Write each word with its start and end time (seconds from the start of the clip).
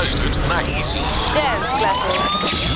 luistert 0.00 0.48
naar 0.48 0.62
Easy. 0.64 0.98
Dance 1.34 1.76
Classics. 1.76 2.70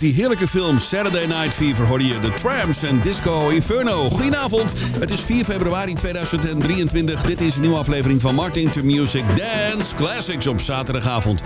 Die 0.00 0.12
heerlijke 0.12 0.48
film 0.48 0.78
Saturday 0.78 1.26
Night 1.26 1.54
Fever 1.54 1.86
hoorde 1.86 2.06
je 2.06 2.18
de 2.20 2.32
Tramps 2.32 2.82
en 2.82 3.00
Disco 3.00 3.48
Inferno. 3.48 4.10
Goedenavond, 4.10 4.74
het 4.98 5.10
is 5.10 5.20
4 5.20 5.44
februari 5.44 5.94
2023. 5.94 7.22
Dit 7.22 7.40
is 7.40 7.54
een 7.54 7.60
nieuwe 7.60 7.76
aflevering 7.76 8.20
van 8.20 8.34
Martin 8.34 8.70
to 8.70 8.82
Music 8.82 9.24
Dance 9.26 9.94
Classics 9.94 10.46
op 10.46 10.60
zaterdagavond. 10.60 11.42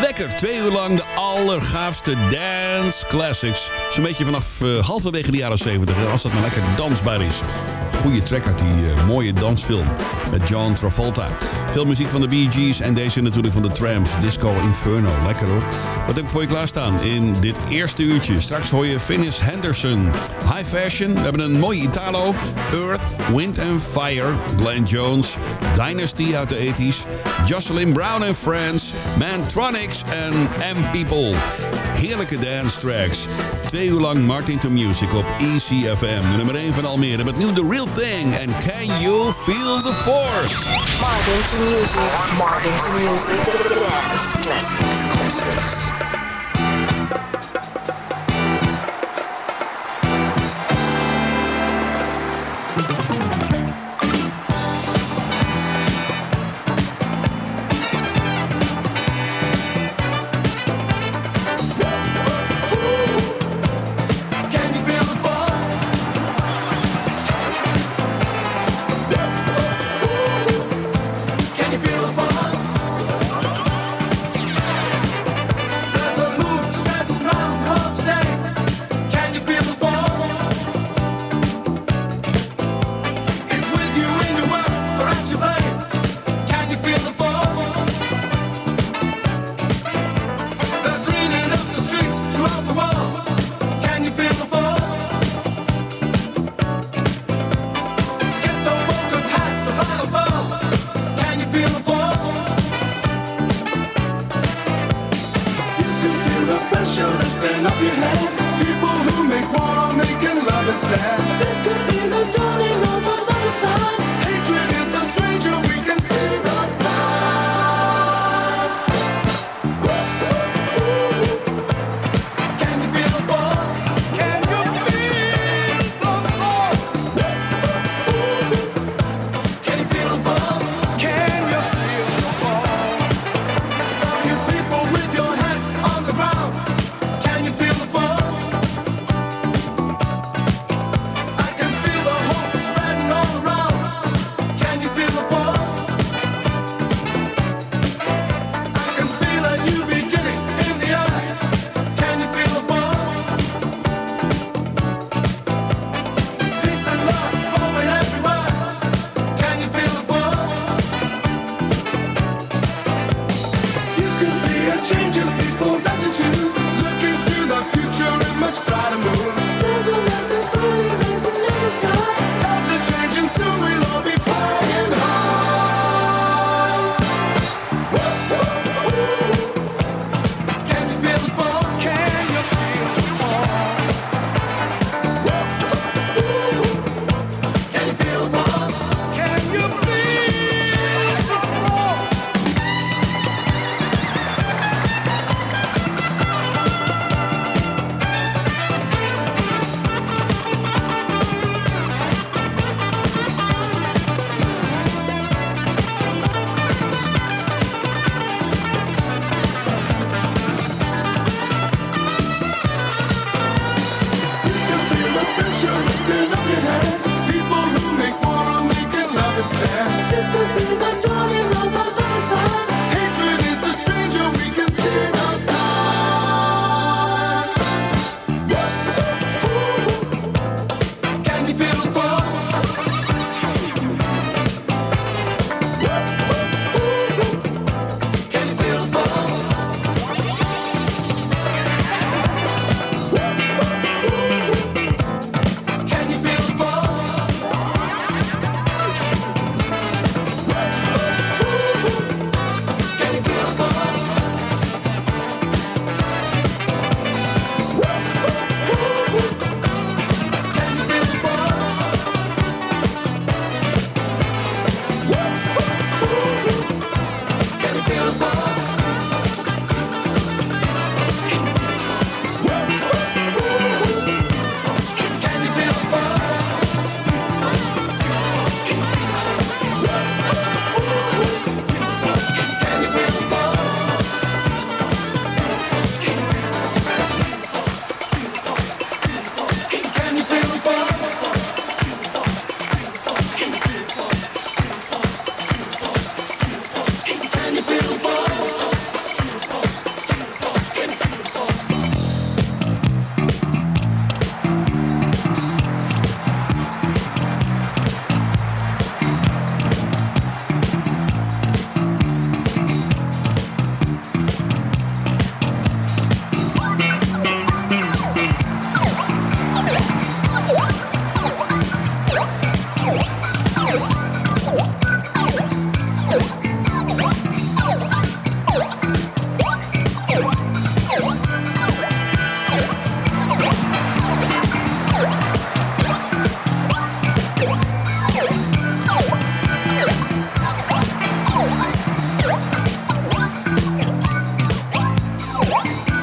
Lekker, 0.00 0.36
twee 0.36 0.56
uur 0.56 0.72
lang 0.72 0.96
de 0.96 1.04
allergaafste 1.14 2.14
dance 2.14 3.06
classics. 3.06 3.70
Zo'n 3.90 4.04
beetje 4.04 4.24
vanaf 4.24 4.62
eh, 4.62 4.86
halverwege 4.86 5.30
de 5.30 5.36
jaren 5.36 5.58
70, 5.58 6.10
als 6.10 6.22
dat 6.22 6.32
maar 6.32 6.42
lekker 6.42 6.62
dansbaar 6.76 7.22
is. 7.22 7.40
Goeie 8.00 8.22
track 8.22 8.46
uit 8.46 8.58
die 8.58 8.94
eh, 8.94 9.06
mooie 9.06 9.32
dansfilm 9.32 9.86
met 10.30 10.48
John 10.48 10.72
Travolta. 10.72 11.28
Veel 11.70 11.84
muziek 11.84 12.08
van 12.08 12.20
de 12.20 12.28
Bee 12.28 12.50
Gees 12.50 12.80
en 12.80 12.94
deze 12.94 13.20
natuurlijk 13.20 13.52
van 13.52 13.62
de 13.62 13.68
Tramps, 13.68 14.20
Disco 14.20 14.54
Inferno. 14.62 15.12
Lekker 15.26 15.48
hoor. 15.48 15.62
Wat 16.06 16.16
heb 16.16 16.24
ik 16.24 16.30
voor 16.30 16.42
je 16.42 16.48
klaarstaan 16.48 17.02
in 17.02 17.36
dit 17.40 17.60
eerste 17.68 18.02
uurtje? 18.02 18.40
Straks 18.40 18.70
hoor 18.70 18.86
je 18.86 19.00
Finis 19.00 19.40
Henderson. 19.40 20.04
High 20.42 20.64
Fashion, 20.64 21.14
we 21.14 21.20
hebben 21.20 21.40
een 21.40 21.58
mooi 21.58 21.82
Italo. 21.82 22.34
Earth, 22.72 23.12
Wind 23.34 23.58
and 23.58 23.82
Fire, 23.82 24.32
Glenn 24.56 24.84
Jones. 24.84 25.36
Dynasty 25.74 26.34
uit 26.34 26.48
de 26.48 26.72
80s. 26.74 27.29
Jocelyn 27.50 27.92
Brown 27.92 28.22
and 28.22 28.36
Friends. 28.36 28.94
Mantronics 29.18 30.02
en 30.08 30.32
M-People. 30.76 31.34
Heerlijke 31.92 32.38
dance 32.38 32.80
tracks. 32.80 33.26
Twee 33.66 33.88
uur 33.88 34.00
lang 34.00 34.26
Martin 34.26 34.58
to 34.58 34.70
Music 34.70 35.14
op 35.14 35.24
ECFM. 35.38 36.36
Nummer 36.36 36.54
1 36.54 36.74
van 36.74 36.84
Almere 36.84 37.24
met 37.24 37.36
nu 37.36 37.52
The 37.52 37.66
Real 37.70 37.86
Thing. 37.86 38.34
En 38.34 38.50
Can 38.58 39.00
You 39.00 39.32
Feel 39.32 39.82
the 39.82 39.94
Force? 39.94 40.70
Martin 41.00 41.42
to 41.50 41.70
music. 41.70 42.00
Martin 42.38 42.72
to 42.84 42.90
music. 42.90 43.44
Dance 43.44 44.38
classics. 44.40 45.10
classics. 45.12 46.29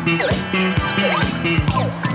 Oh, 0.10 2.07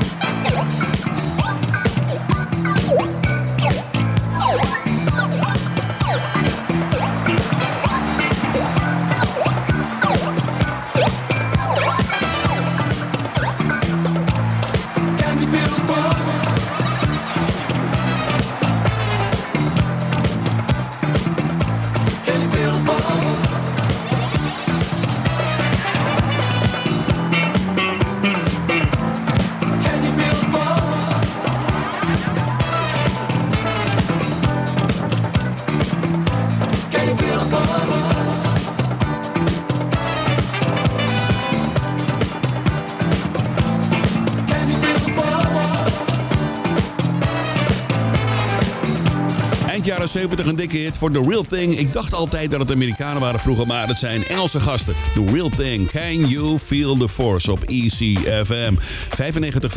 70 50.13 50.47
een 50.47 50.57
dikke 50.57 50.77
hit 50.77 50.97
voor 50.97 51.11
The 51.11 51.25
Real 51.29 51.43
Thing. 51.43 51.79
Ik 51.79 51.93
dacht 51.93 52.15
altijd 52.15 52.51
dat 52.51 52.61
het 52.61 52.73
Amerikanen 52.73 53.21
waren 53.21 53.41
vroeger, 53.41 53.67
maar 53.67 53.89
het 53.89 53.99
zijn 53.99 54.27
Engelse 54.27 54.61
gasten. 54.61 54.95
The 55.15 55.25
Real 55.33 55.49
Thing, 55.49 55.91
Can 55.91 56.29
You 56.29 56.59
Feel 56.59 56.97
The 56.97 57.09
Force 57.09 57.53
op 57.53 57.65
ECFM. 57.65 58.75
95, 58.79 59.73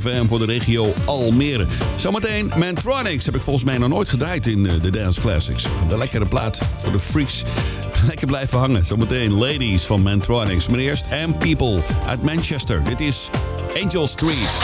FM 0.00 0.26
voor 0.26 0.38
de 0.38 0.44
regio 0.44 0.94
Almere. 1.04 1.66
Zometeen 1.94 2.52
Mantronics 2.58 3.24
heb 3.24 3.34
ik 3.34 3.42
volgens 3.42 3.64
mij 3.64 3.78
nog 3.78 3.88
nooit 3.88 4.08
gedraaid 4.08 4.46
in 4.46 4.66
eh, 4.66 4.72
de 4.82 4.90
Dance 4.90 5.20
Classics. 5.20 5.66
De 5.88 5.98
lekkere 5.98 6.26
plaat 6.26 6.60
voor 6.78 6.92
de 6.92 7.00
freaks. 7.00 7.42
Lekker 8.08 8.26
blijven 8.26 8.58
hangen. 8.58 8.86
Zometeen 8.86 9.32
Ladies 9.32 9.84
van 9.84 10.02
Mantronics. 10.02 10.68
Maar 10.68 10.78
eerst 10.78 11.06
M 11.10 11.32
People 11.38 11.82
uit 12.06 12.22
Manchester. 12.22 12.84
Dit 12.84 13.00
is 13.00 13.30
Angel 13.82 14.06
Street. 14.06 14.58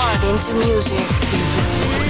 Music. 0.54 2.01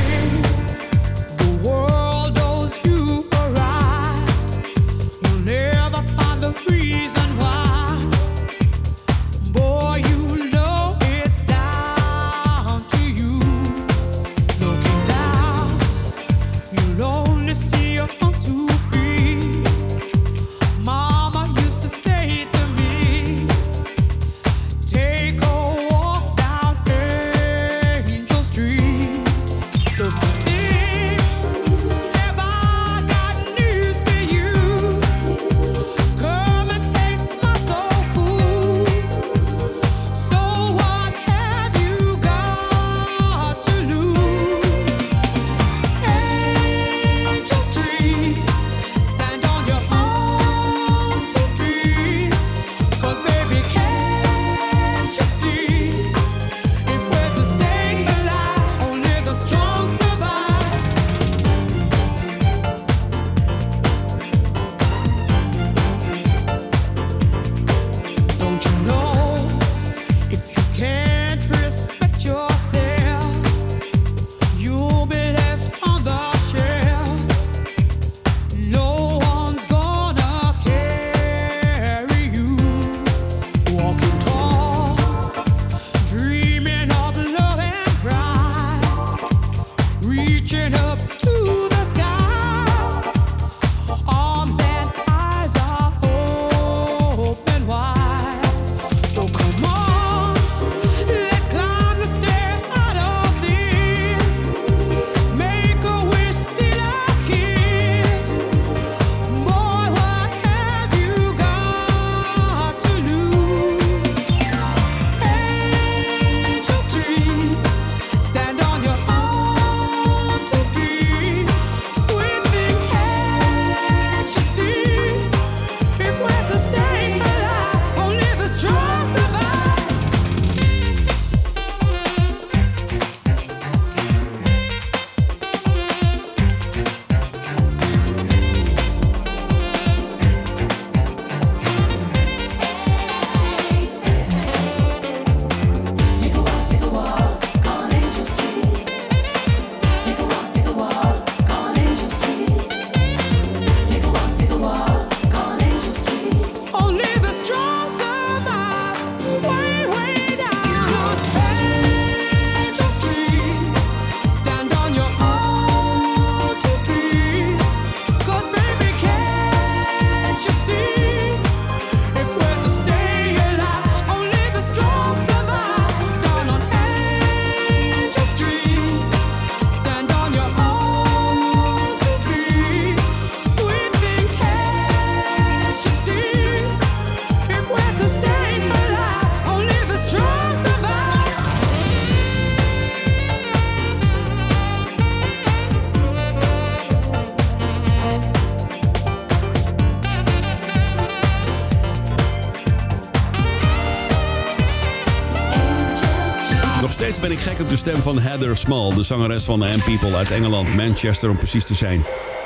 ben 207.22 207.30
ik 207.30 207.38
gek 207.38 207.60
op 207.60 207.68
de 207.68 207.76
stem 207.76 208.02
van 208.02 208.18
Heather 208.18 208.56
Small, 208.56 208.94
de 208.94 209.02
zangeres 209.02 209.44
van 209.44 209.60
The 209.60 209.66
M 209.66 209.82
People 209.82 210.16
uit 210.16 210.30
Engeland, 210.30 210.74
Manchester 210.74 211.30
om 211.30 211.36
precies 211.36 211.64
te 211.64 211.74
zijn. 211.74 212.04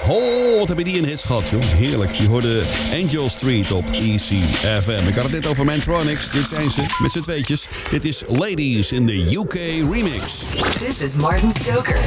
Oh, 0.09 0.59
wat 0.59 0.67
hebben 0.67 0.85
die 0.85 0.99
een 0.99 1.05
hits 1.05 1.25
gehad, 1.25 1.49
joh. 1.49 1.63
Heerlijk. 1.63 2.11
Je 2.11 2.27
hoorde 2.27 2.63
Angel 3.03 3.29
Street 3.29 3.73
op 3.73 3.91
ECFM. 3.91 5.07
Ik 5.07 5.15
had 5.15 5.25
het 5.25 5.33
net 5.33 5.47
over 5.47 5.65
Mantronics. 5.65 6.31
Dit 6.31 6.49
zijn 6.49 6.71
ze, 6.71 6.87
met 6.99 7.13
z'n 7.13 7.21
tweetjes. 7.21 7.67
Dit 7.91 8.05
is 8.05 8.25
Ladies 8.29 8.93
in 8.93 9.07
the 9.07 9.37
UK 9.39 9.55
Remix. 9.93 10.45
This 10.79 11.01
is 11.01 11.17
Martin 11.17 11.51
Stoker 11.51 12.01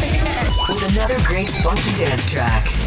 with 0.68 0.88
another 0.90 1.20
great 1.20 1.50
funky 1.50 2.04
dance 2.04 2.26
track. 2.26 2.79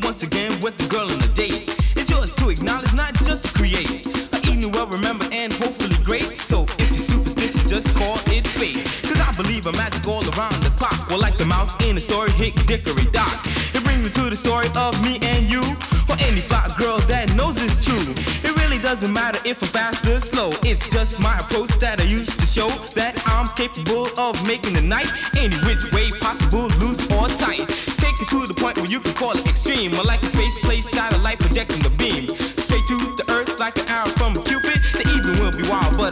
once 0.00 0.22
again 0.22 0.52
with 0.60 0.76
the 0.78 0.88
girl 0.88 1.04
on 1.04 1.18
the 1.20 1.28
date. 1.34 1.68
It's 1.96 2.08
yours 2.08 2.34
to 2.36 2.48
acknowledge, 2.48 2.94
not 2.94 3.14
just 3.14 3.54
create. 3.54 4.06
I 4.32 4.38
evening 4.48 4.72
well 4.72 4.86
remember 4.86 5.26
and 5.32 5.52
hopefully 5.52 5.96
great. 6.04 6.32
So 6.36 6.62
if 6.78 6.88
you're 6.88 7.06
superstitious, 7.12 7.68
just 7.68 7.94
call 7.96 8.16
it 8.32 8.46
fate. 8.46 8.80
Cause 9.04 9.20
I 9.20 9.32
believe 9.36 9.66
in 9.66 9.76
magic 9.76 10.06
all 10.08 10.24
around 10.32 10.56
the 10.64 10.72
clock. 10.78 10.96
Well, 11.10 11.20
like 11.20 11.36
the 11.36 11.44
mouse 11.44 11.76
in 11.84 11.96
the 11.96 12.00
story, 12.00 12.30
Hick 12.32 12.54
Dickory 12.66 13.04
Dock. 13.12 13.44
It 13.74 13.84
brings 13.84 14.00
me 14.04 14.10
to 14.10 14.30
the 14.30 14.36
story 14.36 14.68
of 14.76 14.96
me 15.04 15.18
and 15.34 15.50
you. 15.50 15.60
Or 16.08 16.16
any 16.24 16.40
fly 16.40 16.64
girl 16.78 16.98
that 17.12 17.34
knows 17.36 17.62
it's 17.62 17.84
true. 17.84 18.31
Doesn't 18.82 19.12
matter 19.12 19.38
if 19.48 19.62
I'm 19.62 19.68
fast 19.68 20.06
or 20.08 20.18
slow. 20.18 20.50
It's 20.64 20.88
just 20.88 21.20
my 21.20 21.38
approach 21.38 21.70
that 21.78 22.00
I 22.00 22.04
use 22.04 22.26
to 22.36 22.44
show 22.44 22.66
that 22.98 23.14
I'm 23.30 23.46
capable 23.54 24.10
of 24.18 24.34
making 24.44 24.74
the 24.74 24.82
night 24.82 25.06
any 25.38 25.54
which 25.62 25.86
way 25.94 26.10
possible, 26.18 26.66
loose 26.82 27.06
or 27.14 27.30
tight. 27.40 27.62
Take 28.02 28.18
it 28.18 28.28
to 28.34 28.42
the 28.44 28.58
point 28.58 28.76
where 28.82 28.90
you 28.90 28.98
can 28.98 29.14
call 29.14 29.38
it 29.38 29.46
extreme. 29.46 29.94
Or 29.94 30.02
like 30.02 30.20
a 30.22 30.30
space 30.34 30.58
place 30.66 30.90
satellite 30.90 31.38
projecting 31.38 31.78
the 31.80 31.94
beam. 31.94 32.26
Straight 32.58 32.82
to 32.90 32.98
the 33.16 33.24
earth 33.30 33.56
like 33.62 33.78
an 33.78 33.86
arrow 33.86 34.10
from 34.18 34.34
Cupid. 34.42 34.76
The 34.98 35.06
evening 35.14 35.38
will 35.38 35.54
be 35.54 35.62
wild, 35.70 35.96
but 35.96 36.11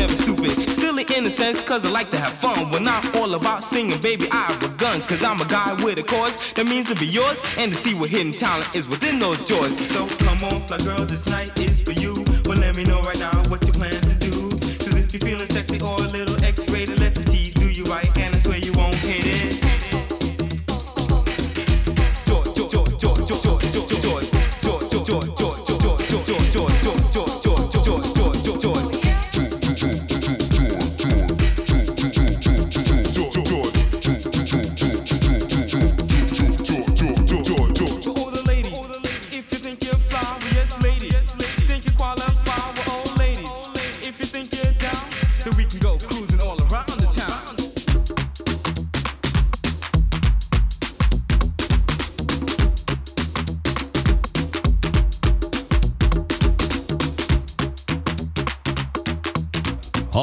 never 0.00 0.14
stupid. 0.14 0.50
Silly 0.68 1.04
in 1.16 1.26
a 1.26 1.30
sense, 1.30 1.60
cause 1.60 1.84
I 1.84 1.90
like 1.90 2.10
to 2.10 2.16
have 2.16 2.32
fun. 2.32 2.70
When 2.70 2.88
I'm 2.88 3.04
all 3.16 3.34
about 3.34 3.62
singing, 3.62 4.00
baby, 4.00 4.26
I 4.32 4.48
have 4.50 4.62
a 4.64 4.72
gun. 4.76 5.00
Cause 5.02 5.22
I'm 5.22 5.40
a 5.40 5.44
guy 5.44 5.74
with 5.84 6.00
a 6.00 6.02
cause 6.02 6.52
that 6.54 6.66
means 6.66 6.88
to 6.88 6.96
be 6.96 7.06
yours 7.06 7.38
and 7.58 7.70
to 7.72 7.76
see 7.76 7.94
what 7.94 8.08
hidden 8.08 8.32
talent 8.32 8.74
is 8.74 8.88
within 8.88 9.18
those 9.18 9.44
jaws. 9.46 9.76
So 9.76 10.06
come 10.24 10.42
on, 10.44 10.62
fly 10.66 10.78
girl, 10.78 11.04
this 11.04 11.28
night 11.28 11.52
is 11.60 11.80
for 11.80 11.92
you. 11.92 12.14
Well, 12.46 12.58
let 12.58 12.76
me 12.76 12.84
know 12.84 13.00
right 13.02 13.20
now 13.20 13.36
what 13.52 13.60
you 13.66 13.72
plan 13.72 13.92
to 13.92 14.16
do. 14.16 14.32
Cause 14.80 14.96
if 14.96 15.12
you're 15.12 15.20
feeling 15.20 15.46
sexy 15.46 15.78
or 15.80 15.96
a 15.96 16.08
little 16.16 16.36
X-rated, 16.42 16.98
let 16.98 17.14
the 17.14 17.29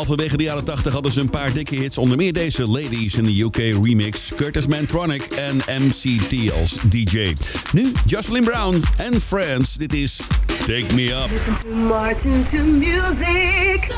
Halverwege 0.08 0.38
de 0.38 0.44
jaren 0.44 0.64
80 0.64 0.94
hadden 0.94 1.12
ze 1.12 1.22
een 1.22 1.30
paar 1.30 1.54
dikke 1.54 1.76
hits. 1.76 1.98
Onder 1.98 2.18
meer 2.18 2.34
deze 2.34 2.68
Ladies 2.68 3.16
in 3.16 3.24
de 3.24 3.42
UK 3.42 3.56
remix. 3.58 4.32
Curtis 4.36 4.68
Mantronic 4.68 5.24
en 5.24 5.58
MCT 5.58 6.52
als 6.52 6.78
DJ. 6.90 7.34
Nu 7.72 7.92
Jocelyn 8.06 8.44
Brown 8.44 8.84
en 8.98 9.22
Friends. 9.22 9.74
Dit 9.74 9.94
is 9.94 10.20
Take 10.48 10.96
Me 10.96 11.24
Up. 11.24 11.30
Listen 11.32 11.56
to 11.56 11.76
Martin 11.76 12.44
to 12.44 12.64
music. 12.64 13.92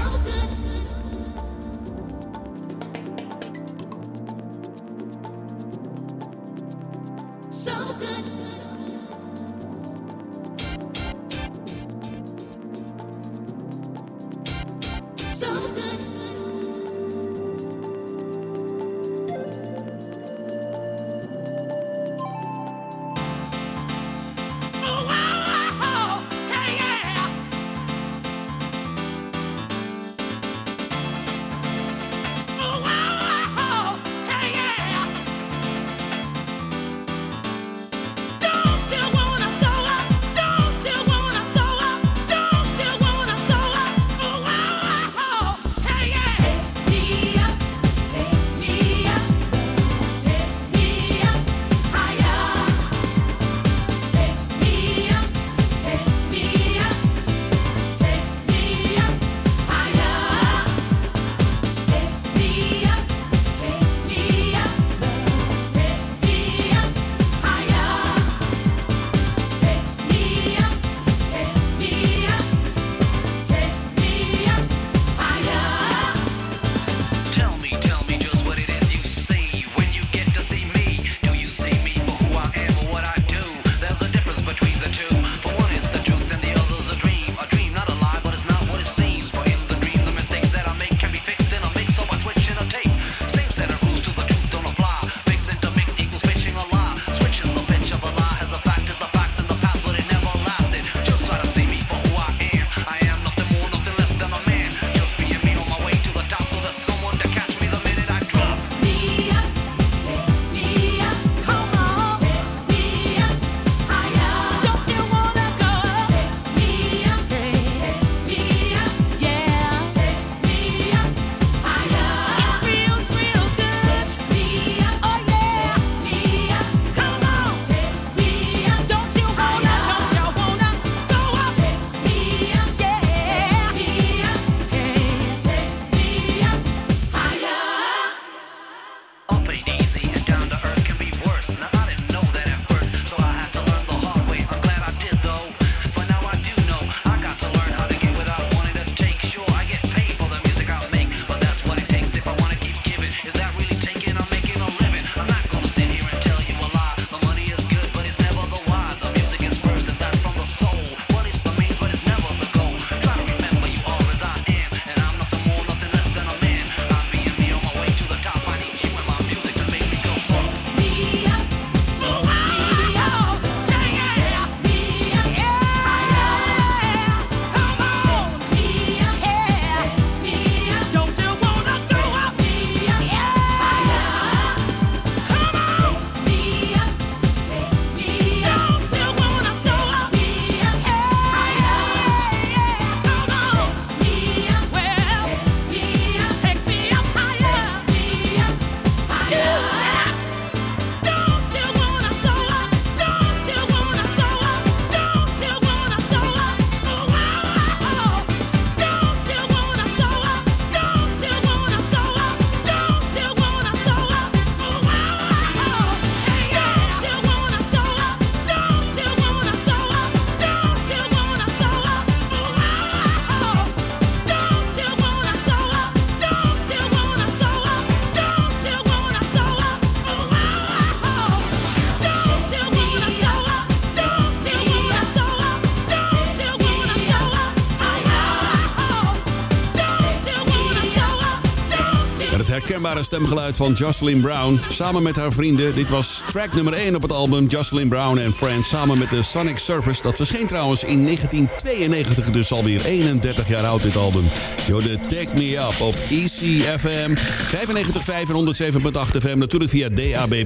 Herkenbare 242.89 243.04
stemgeluid 243.04 243.58
van 243.58 243.73
Jocelyn 243.73 244.21
Brown. 244.21 244.60
Samen 244.67 245.04
met 245.04 245.15
haar 245.15 245.32
vrienden. 245.32 245.75
Dit 245.75 245.89
was 245.89 246.21
track 246.32 246.54
nummer 246.54 246.73
1 246.73 246.95
op 246.95 247.02
het 247.02 247.12
album 247.12 247.47
Jocelyn 247.47 247.89
Brown 247.89 248.19
and 248.25 248.36
Friends. 248.36 248.69
Samen 248.69 248.97
met 248.97 249.10
de 249.10 249.21
Sonic 249.21 249.58
Surface. 249.58 250.02
Dat 250.02 250.15
verscheen 250.15 250.47
trouwens 250.47 250.84
in 250.84 251.06
1992. 251.06 252.30
Dus 252.30 252.52
alweer 252.52 252.86
31 252.86 253.47
jaar 253.47 253.65
oud 253.65 253.84
dit 253.84 253.97
album. 253.97 254.25
Jode 254.67 254.99
Take 255.08 255.28
Me 255.34 255.58
Up 255.58 255.82
op 255.82 255.95
ECFM. 256.10 257.15
95.5 257.15 258.30
en 258.30 258.56
107.8 258.73 259.17
FM. 259.21 259.38
Natuurlijk 259.38 259.71
via 259.71 259.89
DAB+. 259.89 260.45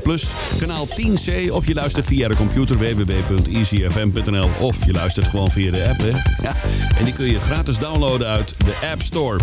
Kanaal 0.59 0.87
10C. 0.87 1.51
Of 1.51 1.67
je 1.67 1.73
luistert 1.73 2.07
via 2.07 2.27
de 2.27 2.35
computer 2.35 2.77
www.ecfm.nl. 2.77 4.49
Of 4.59 4.85
je 4.85 4.93
luistert 4.93 5.27
gewoon 5.27 5.51
via 5.51 5.71
de 5.71 5.87
app. 5.89 5.99
Hè? 5.99 6.11
Ja, 6.41 6.55
en 6.97 7.05
die 7.05 7.13
kun 7.13 7.31
je 7.31 7.39
gratis 7.39 7.77
downloaden 7.77 8.27
uit 8.27 8.55
de 8.57 8.87
App 8.91 9.01
Store. 9.01 9.39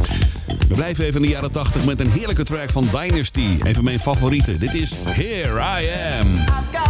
We 0.68 0.74
blijven 0.74 1.04
even 1.04 1.22
in 1.22 1.26
de 1.26 1.32
jaren 1.32 1.52
80 1.52 1.84
met 1.84 2.00
een 2.00 2.10
heerlijke 2.10 2.44
track 2.44 2.70
van 2.70 2.88
Dynasty. 2.90 3.58
Een 3.62 3.74
van 3.74 3.84
mijn 3.84 4.00
favorieten. 4.00 4.60
Dit 4.60 4.74
is 4.74 4.94
Here 5.04 5.82
I 5.82 5.88
Am. 6.20 6.89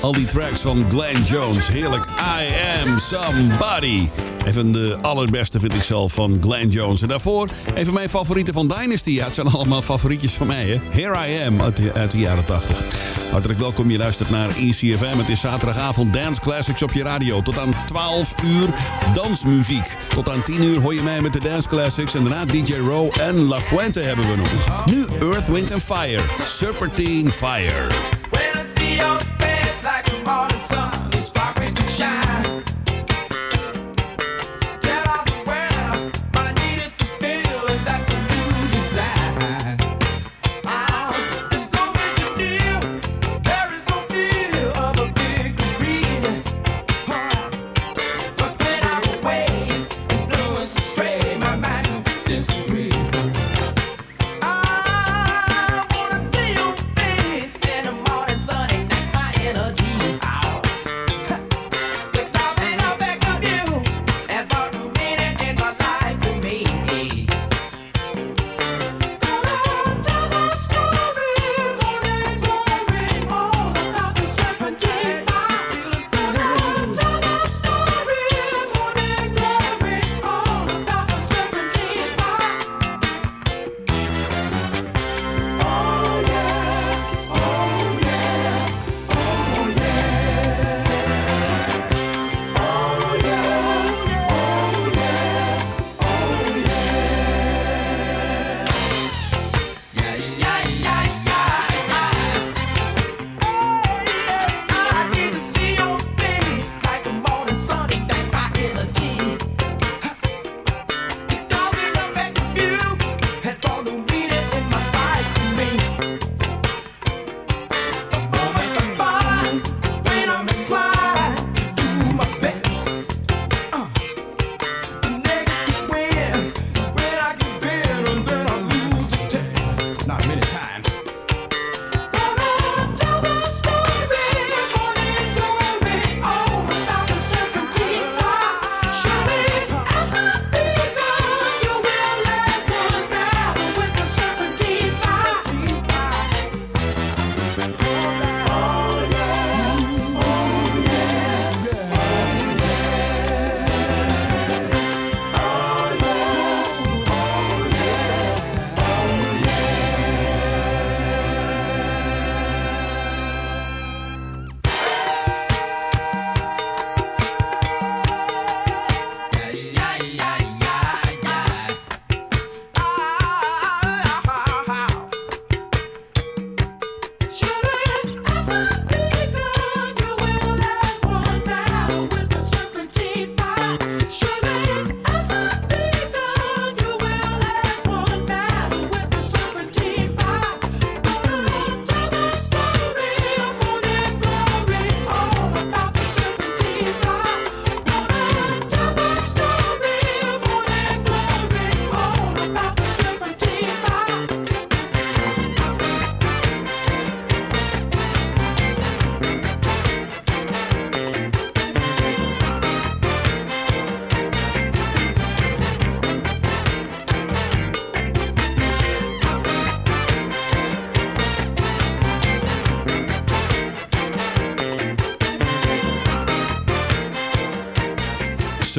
Al 0.00 0.12
die 0.12 0.26
tracks 0.26 0.60
van 0.60 0.90
Glenn 0.90 1.22
Jones. 1.22 1.68
Heerlijk. 1.68 2.04
I 2.04 2.54
am 2.84 2.98
somebody. 2.98 4.08
Even 4.46 4.72
de 4.72 4.98
allerbeste 5.00 5.60
vind 5.60 5.74
ik 5.74 5.82
zelf 5.82 6.12
van 6.12 6.38
Glenn 6.40 6.68
Jones. 6.68 7.02
En 7.02 7.08
daarvoor 7.08 7.48
even 7.74 7.94
mijn 7.94 8.08
favorieten 8.08 8.54
van 8.54 8.68
Dynasty. 8.68 9.10
Ja, 9.10 9.24
het 9.24 9.34
zijn 9.34 9.46
allemaal 9.46 9.82
favorietjes 9.82 10.32
van 10.32 10.46
mij, 10.46 10.64
hè? 10.64 11.00
Here 11.00 11.28
I 11.28 11.46
Am 11.46 11.62
uit 11.62 11.76
de, 11.76 11.92
uit 11.92 12.12
jaren 12.12 12.44
80. 12.44 12.82
Hartelijk 13.30 13.58
welkom, 13.58 13.90
je 13.90 13.98
luistert 13.98 14.30
naar 14.30 14.48
ECFM. 14.48 15.18
Het 15.18 15.28
is 15.28 15.40
zaterdagavond 15.40 16.12
Dance 16.12 16.40
Classics 16.40 16.82
op 16.82 16.92
je 16.92 17.02
radio. 17.02 17.42
Tot 17.42 17.58
aan 17.58 17.74
12 17.86 18.34
uur 18.44 18.68
dansmuziek. 19.14 19.96
Tot 20.14 20.28
aan 20.28 20.42
10 20.44 20.62
uur 20.62 20.80
hoor 20.80 20.94
je 20.94 21.02
mij 21.02 21.20
met 21.20 21.32
de 21.32 21.40
Dance 21.40 21.68
Classics. 21.68 22.14
En 22.14 22.24
daarna 22.24 22.44
DJ 22.44 22.74
Row 22.74 23.20
en 23.20 23.42
La 23.42 23.60
Fuente 23.60 24.00
hebben 24.00 24.28
we 24.28 24.36
nog. 24.36 24.84
Nu 24.86 25.06
Earth, 25.20 25.46
Wind 25.46 25.72
Fire. 25.82 26.22
Serpentine 26.42 27.32
Fire. 27.32 28.21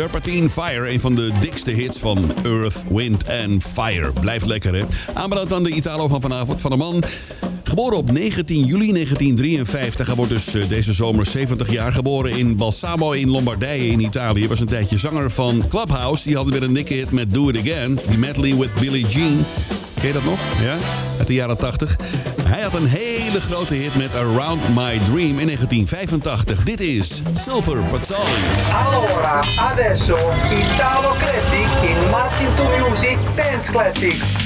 Serpentine 0.04 0.49
Fire, 0.49 0.89
een 0.89 0.99
van 0.99 1.16
de 1.16 1.32
dikste 1.39 1.72
hits 1.72 1.99
van 1.99 2.34
Earth, 2.43 2.84
Wind 2.89 3.26
and 3.45 3.64
Fire. 3.64 4.14
Blijft 4.20 4.45
lekker, 4.45 4.76
hè? 4.76 4.84
Aanbeland 5.14 5.54
aan 5.54 5.64
de 5.64 5.70
Italo 5.70 6.08
van 6.08 6.22
vanavond, 6.22 6.62
van 6.62 6.72
een 6.72 6.78
man... 6.78 7.04
Geboren 7.64 7.97
op 7.97 8.12
19 8.12 8.66
juli 8.66 8.91
1953. 8.91 10.08
Hij 10.08 10.16
wordt 10.16 10.32
dus 10.32 10.54
eh, 10.54 10.70
deze 10.70 10.93
zomer 10.93 11.26
70 11.26 11.72
jaar 11.72 11.91
geboren 11.91 12.32
in 12.32 12.58
Balsamo 12.58 13.12
in 13.12 13.30
Lombardije 13.30 13.88
in 13.88 13.99
Italië. 13.99 14.47
Was 14.47 14.60
een 14.60 14.68
tijdje 14.68 14.97
zanger 14.97 15.32
van 15.32 15.64
Clubhouse. 15.70 16.24
Die 16.24 16.36
hadden 16.36 16.54
weer 16.54 16.64
een 16.64 16.74
dikke 16.74 16.93
hit 16.93 17.12
met 17.12 17.34
Do 17.34 17.49
It 17.49 17.58
Again. 17.58 17.99
Die 18.08 18.18
medley 18.18 18.56
with 18.56 18.74
Billie 18.74 19.08
Jean. 19.08 19.45
Ken 19.95 20.08
je 20.08 20.14
dat 20.14 20.24
nog? 20.24 20.39
Ja? 20.62 20.78
Uit 21.18 21.28
de 21.28 21.34
jaren 21.34 21.57
80. 21.57 21.97
Hij 22.43 22.61
had 22.61 22.74
een 22.74 22.86
hele 22.86 23.41
grote 23.41 23.74
hit 23.74 23.95
met 23.95 24.16
Around 24.16 24.70
My 24.70 24.99
Dream 24.99 25.39
in 25.39 25.45
1985. 25.45 26.64
Dit 26.64 26.80
is 26.80 27.22
Silver 27.34 27.84
Pazzoli. 27.84 28.22
Allora, 28.86 29.39
adesso 29.72 30.18
Italo 30.51 31.14
Classic 31.18 31.68
in 31.89 32.09
Martin 32.09 32.47
to 32.55 32.89
Music 32.89 33.18
Dance 33.36 33.72
Classics. 33.72 34.43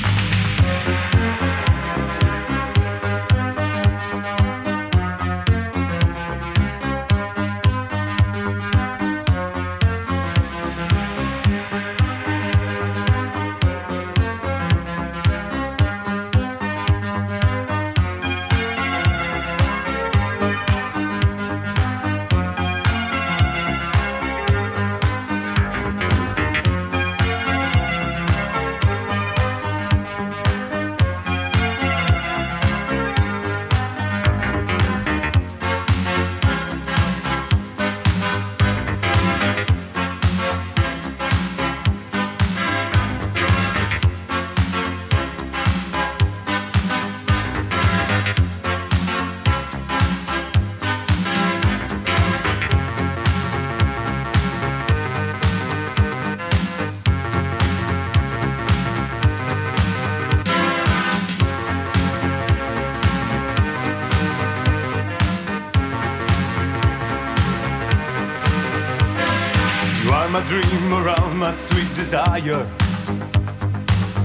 Desire. 72.10 72.66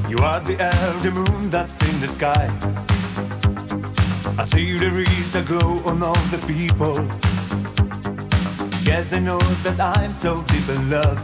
You 0.08 0.16
are 0.18 0.38
the 0.38 0.56
elder 0.60 1.10
moon 1.10 1.50
that's 1.50 1.82
in 1.88 2.00
the 2.00 2.06
sky. 2.06 2.46
I 4.38 4.44
see 4.44 4.78
there 4.78 5.00
is 5.00 5.34
a 5.34 5.42
glow 5.42 5.82
on 5.84 6.00
all 6.00 6.24
the 6.30 6.38
people. 6.46 6.94
Guess 8.84 9.10
they 9.10 9.18
know 9.18 9.40
that 9.64 9.80
I'm 9.80 10.12
so 10.12 10.42
deep 10.42 10.68
in 10.68 10.90
love. 10.90 11.20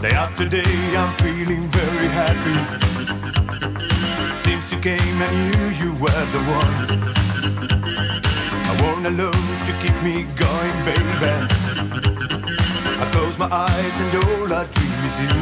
Day 0.00 0.14
after 0.24 0.48
day, 0.48 0.74
I'm 1.00 1.12
feeling 1.20 1.64
very 1.80 2.08
happy. 2.20 2.58
Since 4.38 4.72
you 4.72 4.80
came, 4.80 5.16
I 5.28 5.30
knew 5.40 5.66
you 5.82 5.90
were 6.02 6.24
the 6.36 6.42
one. 6.60 6.76
I 8.70 8.72
want 8.82 9.06
a 9.06 9.10
love 9.10 9.48
to 9.66 9.72
keep 9.82 9.96
me 10.02 10.24
going, 10.44 10.76
baby. 10.86 11.61
I 13.02 13.10
close 13.10 13.36
my 13.36 13.48
eyes 13.50 14.00
and 14.00 14.14
all 14.14 14.52
I 14.54 14.64
dream 14.74 14.94
is 15.08 15.18
you. 15.22 15.34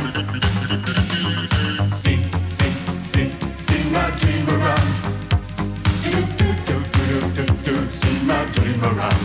See, 1.93 2.17
see, 2.57 2.73
see, 3.11 3.29
see 3.67 3.83
my 3.93 4.09
dream 4.17 4.49
around. 4.49 4.91
Do, 6.01 6.11
do, 6.41 6.49
do, 6.65 6.77
do, 6.97 7.05
do, 7.21 7.21
do, 7.37 7.45
do, 7.65 7.75
see 7.87 8.17
my 8.25 8.43
dream 8.55 8.81
around. 8.83 9.21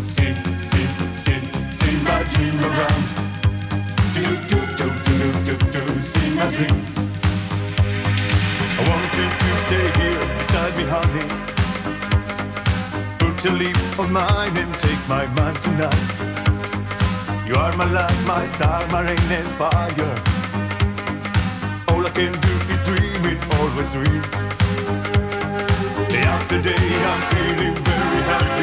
See, 0.00 0.32
see, 0.70 0.86
see, 1.22 1.40
see 1.76 1.94
my 2.08 2.22
dream 2.32 2.56
around. 2.68 3.04
Do, 4.14 4.24
do, 4.48 4.58
do, 4.78 4.88
do, 5.04 5.16
do, 5.28 5.28
do, 5.44 5.54
do, 5.72 5.82
see 6.00 6.28
my 6.34 6.48
dream. 6.56 6.78
I 8.78 8.82
want 8.88 9.12
you 9.18 9.28
to 9.42 9.50
stay 9.66 9.86
here 10.00 10.24
beside 10.38 10.74
me, 10.78 10.84
honey. 10.94 11.28
Put 13.18 13.44
your 13.44 13.52
lips 13.52 13.98
on 13.98 14.10
mine 14.10 14.56
and 14.56 14.72
take 14.80 15.02
my 15.06 15.26
mind 15.34 15.60
tonight. 15.60 16.33
You 17.46 17.54
are 17.56 17.76
my 17.76 17.84
light, 17.84 18.24
my 18.26 18.46
star, 18.46 18.86
my 18.88 19.02
rain 19.02 19.18
and 19.30 19.48
fire. 19.58 20.14
All 21.88 22.06
I 22.06 22.10
can 22.10 22.32
do 22.32 22.54
is 22.72 22.86
dream 22.86 23.22
it, 23.32 23.38
always 23.60 23.92
dream. 23.92 24.22
Day 26.08 26.24
after 26.36 26.62
day, 26.62 26.86
I'm 27.10 27.22
feeling 27.32 27.74
very 27.84 28.22
happy. 28.30 28.53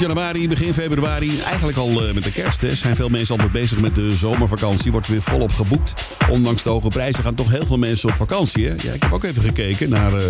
Januari, 0.00 0.48
begin 0.48 0.74
februari, 0.74 1.40
eigenlijk 1.40 1.78
al 1.78 2.06
eh, 2.06 2.14
met 2.14 2.24
de 2.24 2.30
kerst, 2.32 2.60
hè, 2.60 2.74
zijn 2.74 2.96
veel 2.96 3.08
mensen 3.08 3.34
altijd 3.34 3.52
bezig 3.52 3.80
met 3.80 3.94
de 3.94 4.16
zomervakantie. 4.16 4.92
Wordt 4.92 5.08
weer 5.08 5.22
volop 5.22 5.52
geboekt. 5.52 5.94
Ondanks 6.30 6.62
de 6.62 6.70
hoge 6.70 6.88
prijzen 6.88 7.22
gaan 7.22 7.34
toch 7.34 7.50
heel 7.50 7.66
veel 7.66 7.78
mensen 7.78 8.08
op 8.08 8.14
vakantie. 8.16 8.66
Hè? 8.68 8.74
Ja, 8.82 8.92
ik 8.92 9.02
heb 9.02 9.12
ook 9.12 9.24
even 9.24 9.42
gekeken 9.42 9.88
naar. 9.90 10.14
eh, 10.14 10.24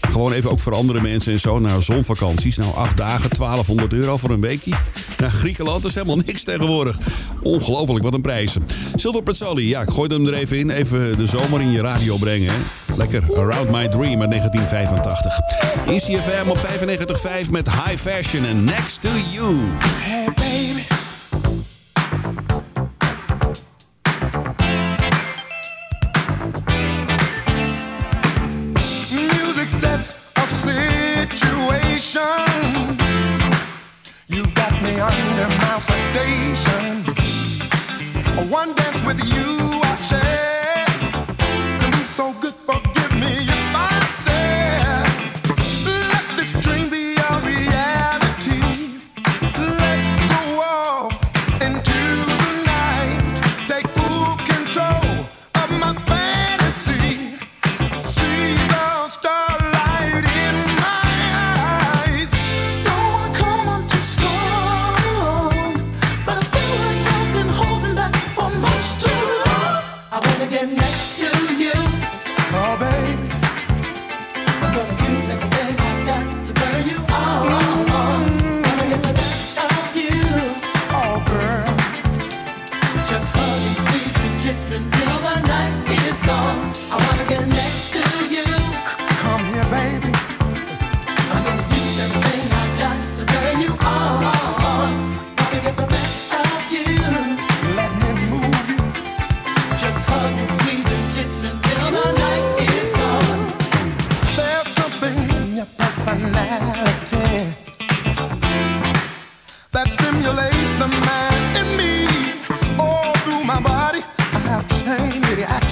gewoon 0.00 0.32
even 0.32 0.50
ook 0.50 0.60
voor 0.60 0.74
andere 0.74 1.00
mensen 1.00 1.32
en 1.32 1.40
zo. 1.40 1.58
Naar 1.58 1.82
zonvakanties. 1.82 2.56
Nou, 2.56 2.74
acht 2.74 2.96
dagen, 2.96 3.30
1200 3.30 3.92
euro 3.92 4.16
voor 4.16 4.30
een 4.30 4.40
weekje. 4.40 4.72
Naar 5.18 5.30
Griekenland 5.30 5.84
is 5.84 5.94
helemaal 5.94 6.16
niks 6.26 6.42
tegenwoordig. 6.42 6.98
Ongelooflijk, 7.42 8.04
wat 8.04 8.14
een 8.14 8.20
prijzen. 8.20 8.64
Silver 9.04 9.22
Petzoli, 9.22 9.68
ja, 9.68 9.80
ik 9.80 9.90
gooi 9.90 10.14
hem 10.14 10.26
er 10.26 10.34
even 10.34 10.58
in. 10.58 10.70
Even 10.70 11.18
de 11.18 11.26
zomer 11.26 11.60
in 11.60 11.70
je 11.70 11.80
radio 11.80 12.16
brengen. 12.16 12.54
Lekker. 12.96 13.22
Around 13.36 13.70
My 13.70 13.88
Dream 13.88 14.20
uit 14.20 14.30
1985. 14.30 15.40
ECFM 15.86 16.48
op 16.48 16.58
95.5 17.46 17.50
met 17.50 17.70
High 17.70 17.96
Fashion 17.96 18.44
en 18.44 18.64
Next 18.64 19.00
to 19.00 19.08
You. 19.32 19.54
Hey, 19.78 20.24
baby. 20.34 20.83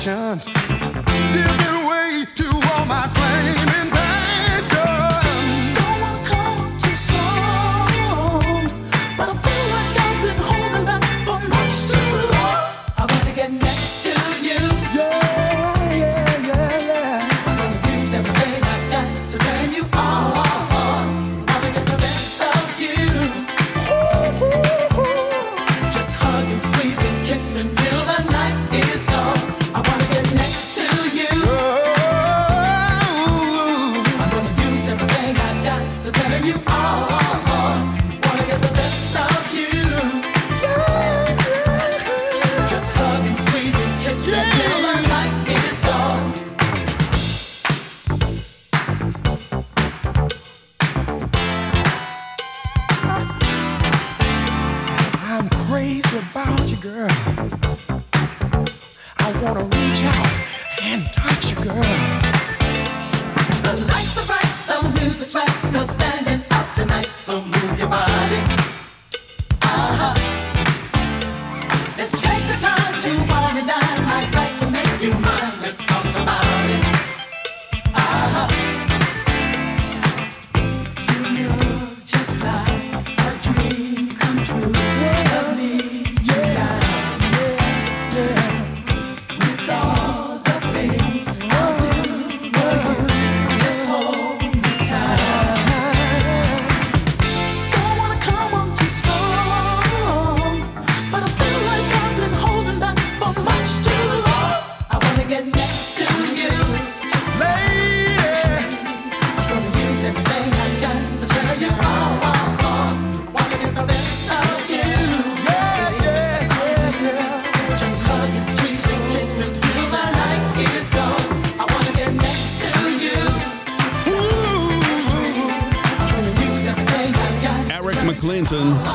emotions. 0.06 0.46
Living 0.46 1.81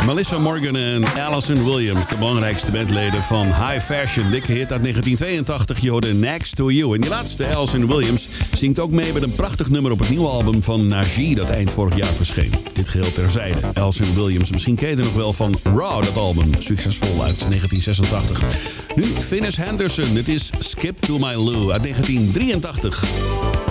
Melissa 0.06 0.38
Morgan 0.38 0.76
en 0.76 1.04
Allison 1.26 1.64
Williams. 1.64 2.08
De 2.08 2.18
belangrijkste 2.18 2.72
bandleden 2.72 3.24
van 3.24 3.45
High 3.45 3.80
Fashion. 3.80 4.30
Dikke 4.32 4.52
hit 4.52 4.72
uit 4.72 4.82
1982, 4.82 5.80
Jode 5.80 6.14
Next 6.14 6.56
to 6.56 6.72
You. 6.72 6.95
En 6.95 7.02
die 7.02 7.10
laatste, 7.10 7.56
Allison 7.56 7.88
Williams, 7.88 8.28
zingt 8.52 8.80
ook 8.80 8.91
mee 8.91 9.14
met 9.14 9.24
een 9.24 9.36
prachtig 9.36 9.70
nummer 9.70 9.91
op 9.91 10.00
het 10.00 10.10
nieuwe 10.10 10.28
album 10.28 10.64
van 10.64 10.88
Najee 10.88 11.36
dat 11.36 11.50
eind 11.50 11.72
vorig 11.72 11.95
jaar 11.95 12.14
verscheen. 12.14 12.54
Dit 12.74 12.89
geheel 12.89 13.12
terzijde. 13.12 13.60
Allison 13.74 14.16
Williams, 14.16 14.52
misschien 14.52 14.76
ken 14.76 14.89
je 14.89 14.95
nog 14.95 15.14
wel 15.14 15.34
van 15.34 15.60
Raw, 15.64 16.04
dat 16.04 16.18
album. 16.18 16.52
Succesvol 16.58 17.24
uit 17.24 17.39
1986. 17.50 18.41
Nu 18.95 19.06
Finnis 19.06 19.58
Henderson, 19.58 20.14
dit 20.14 20.28
is 20.28 20.50
Skip 20.60 21.00
to 21.00 21.18
My 21.18 21.34
Lou 21.34 21.72
uit 21.72 21.84
1983. 21.84 23.66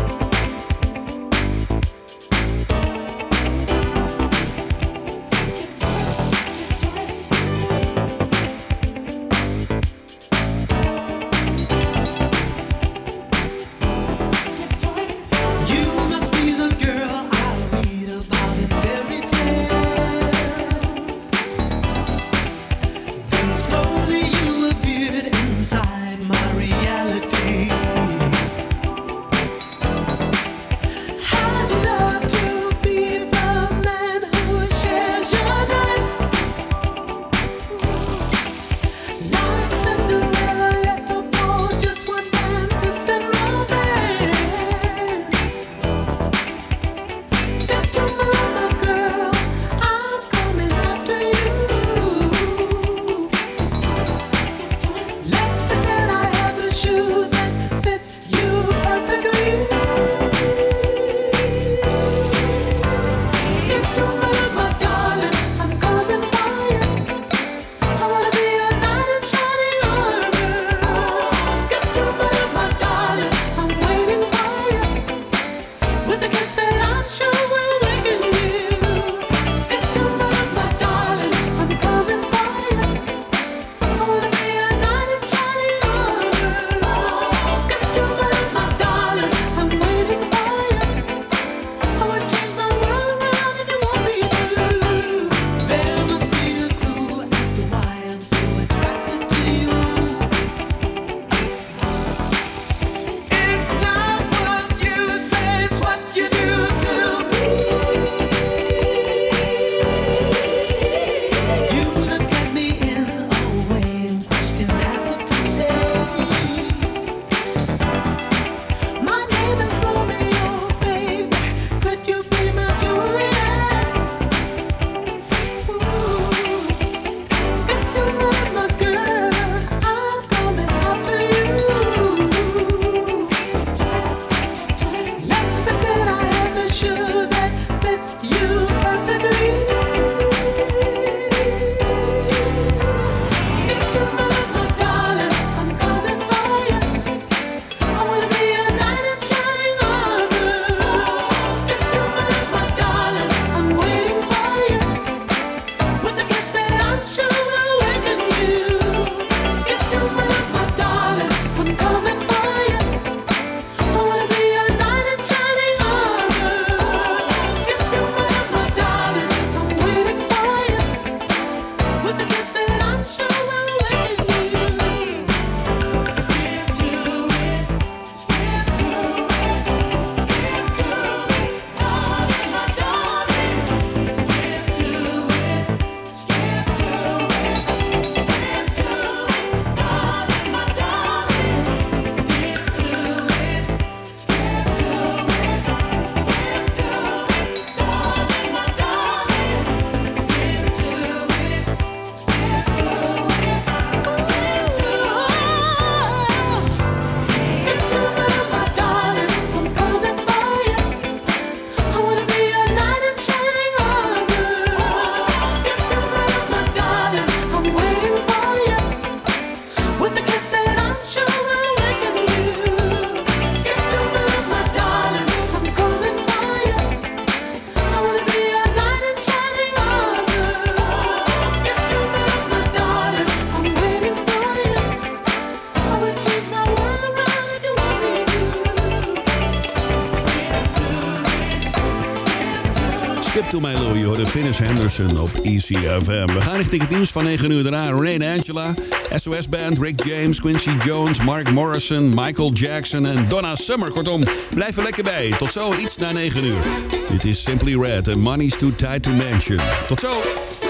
Chris 244.57 244.69
Henderson 244.69 245.21
op 245.21 245.31
ECFM. 245.43 246.27
We 246.27 246.41
gaan 246.41 246.57
richting 246.57 246.83
het 246.83 246.91
nieuws 246.91 247.11
van 247.11 247.25
9 247.25 247.51
uur 247.51 247.63
daarna. 247.63 247.91
Rain, 247.91 248.23
Angela, 248.23 248.75
SOS 249.15 249.49
Band, 249.49 249.79
Rick 249.79 250.05
James, 250.05 250.41
Quincy 250.41 250.71
Jones, 250.85 251.23
Mark 251.23 251.51
Morrison, 251.51 252.09
Michael 252.15 252.53
Jackson 252.53 253.07
en 253.07 253.29
Donna 253.29 253.55
Summer. 253.55 253.93
Kortom, 253.93 254.23
blijf 254.55 254.77
lekker 254.77 255.03
bij. 255.03 255.35
Tot 255.39 255.53
zo, 255.53 255.75
iets 255.75 255.97
na 255.97 256.13
9 256.13 256.45
uur. 256.45 256.63
Dit 257.11 257.25
is 257.25 257.43
Simply 257.43 257.77
Red 257.81 258.09
en 258.09 258.19
Money's 258.19 258.57
Too 258.57 258.73
Tight 258.77 259.03
to 259.03 259.13
Mention. 259.13 259.61
Tot 259.87 260.01
zo! 260.01 260.66